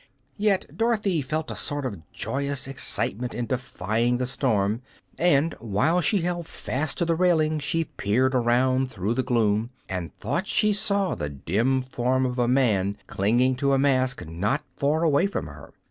[0.39, 4.81] Yet Dorothy felt a sort of joyous excitement in defying the storm,
[5.15, 10.11] and while she held fast to the railing she peered around through the gloom and
[10.17, 15.03] thought she saw the dim form of a man clinging to a mast not far
[15.03, 15.71] away from her.